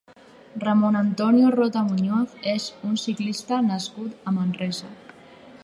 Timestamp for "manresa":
4.39-4.91